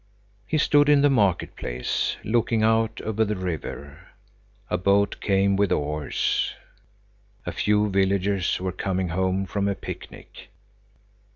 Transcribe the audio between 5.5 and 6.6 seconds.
with oars.